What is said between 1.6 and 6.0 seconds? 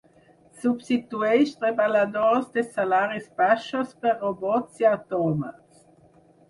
treballadors de salaris baixos per robots i autòmats.